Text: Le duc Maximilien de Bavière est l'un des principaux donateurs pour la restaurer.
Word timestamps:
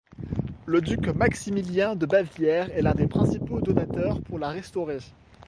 Le 0.65 0.81
duc 0.81 1.09
Maximilien 1.09 1.95
de 1.95 2.07
Bavière 2.07 2.75
est 2.75 2.81
l'un 2.81 2.95
des 2.95 3.05
principaux 3.05 3.61
donateurs 3.61 4.19
pour 4.21 4.39
la 4.39 4.49
restaurer. 4.49 4.97